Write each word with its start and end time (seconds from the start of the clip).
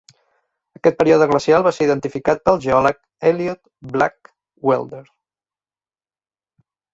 Aquest 0.77 0.95
període 1.01 1.25
glacial 1.31 1.65
va 1.67 1.73
ser 1.77 1.85
identificat 1.87 2.41
pel 2.49 2.57
geòleg 2.63 2.97
Eliot 3.31 3.61
Blackwelder. 3.93 5.03